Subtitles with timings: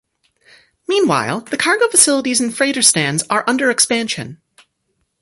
[0.87, 4.41] Meanwhile, The cargo facilities and freighter stands are under expansion.